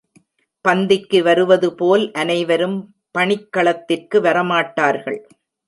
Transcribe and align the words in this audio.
பந்திக்கு 0.65 1.19
வருவது 1.23 1.69
போல் 1.75 2.11
அனைவரும் 2.11 2.77
பணிக் 3.11 3.51
களத்திற்கு 3.51 4.21
வரமாட்டார்கள். 4.21 5.19